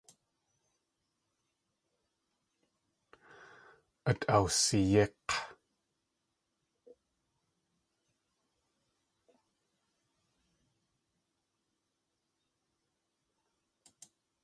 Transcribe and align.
Át 4.09 4.21
awsiyík̲. 4.35 5.29